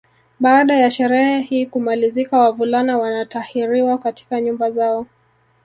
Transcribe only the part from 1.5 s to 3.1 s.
kumalizika wavulana